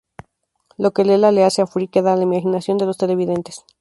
Lo 0.79 0.93
que 0.93 1.05
Leela 1.05 1.31
le 1.31 1.43
hace 1.43 1.61
a 1.61 1.67
Fry 1.67 1.87
queda 1.87 2.13
a 2.13 2.15
la 2.15 2.23
imaginación 2.23 2.79
de 2.79 2.87
los 2.87 2.97
televidentes. 2.97 3.65